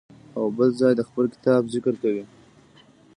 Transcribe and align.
او 0.37 0.45
بل 0.57 0.69
ځای 0.79 0.93
د 0.97 1.01
خپل 1.09 1.25
کتاب 1.33 1.61
ذکر 1.73 1.93
کوي. 2.01 2.23